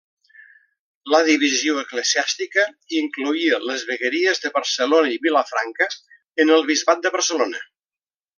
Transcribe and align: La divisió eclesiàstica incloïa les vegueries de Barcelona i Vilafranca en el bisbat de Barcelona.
La 1.15 1.17
divisió 1.25 1.75
eclesiàstica 1.81 2.65
incloïa 3.01 3.59
les 3.67 3.83
vegueries 3.91 4.41
de 4.47 4.51
Barcelona 4.57 5.13
i 5.17 5.21
Vilafranca 5.27 5.89
en 6.47 6.55
el 6.57 6.67
bisbat 6.73 7.07
de 7.07 7.15
Barcelona. 7.19 7.63